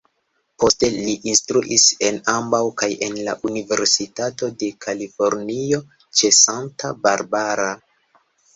[0.61, 5.85] Poste li instruis en ambaŭ kaj en la Universitato de Kalifornio
[6.23, 7.73] ĉe Santa Barbara.